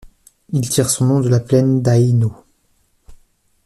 Il 0.51 0.67
tire 0.67 0.89
son 0.89 1.05
nom 1.05 1.19
de 1.19 1.29
la 1.29 1.39
plaine 1.39 1.83
d'Aïno. 1.83 2.35